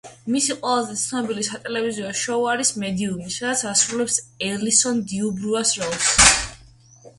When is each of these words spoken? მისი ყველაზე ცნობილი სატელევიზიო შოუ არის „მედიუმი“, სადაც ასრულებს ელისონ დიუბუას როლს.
მისი 0.35 0.53
ყველაზე 0.61 0.95
ცნობილი 1.01 1.43
სატელევიზიო 1.47 2.13
შოუ 2.21 2.47
არის 2.55 2.73
„მედიუმი“, 2.85 3.29
სადაც 3.37 3.63
ასრულებს 3.75 4.19
ელისონ 4.49 5.05
დიუბუას 5.15 5.77
როლს. 5.85 6.11